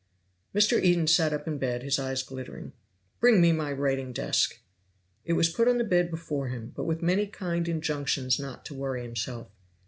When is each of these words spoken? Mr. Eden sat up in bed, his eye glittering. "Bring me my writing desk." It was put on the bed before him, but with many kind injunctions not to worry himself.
Mr. 0.55 0.81
Eden 0.81 1.05
sat 1.05 1.31
up 1.31 1.47
in 1.47 1.59
bed, 1.59 1.83
his 1.83 1.99
eye 1.99 2.15
glittering. 2.25 2.73
"Bring 3.19 3.39
me 3.39 3.51
my 3.51 3.71
writing 3.71 4.11
desk." 4.13 4.59
It 5.25 5.33
was 5.33 5.49
put 5.53 5.67
on 5.67 5.77
the 5.77 5.83
bed 5.83 6.09
before 6.09 6.47
him, 6.47 6.71
but 6.75 6.85
with 6.85 7.03
many 7.03 7.27
kind 7.27 7.67
injunctions 7.69 8.39
not 8.39 8.65
to 8.65 8.73
worry 8.73 9.03
himself. 9.03 9.49